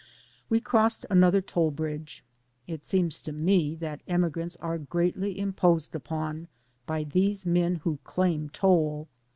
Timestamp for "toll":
1.41-1.69, 8.49-9.09